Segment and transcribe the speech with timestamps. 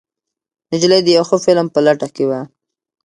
[0.71, 2.39] نجلۍ د یو ښه فلم په لټه کې وه.